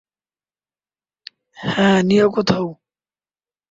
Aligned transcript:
হ্যাঁ, 1.67 1.99
নিও 2.03 2.27
কোথায়? 2.31 2.67